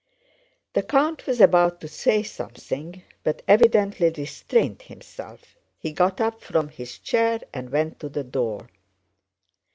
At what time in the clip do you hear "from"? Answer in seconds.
6.41-6.69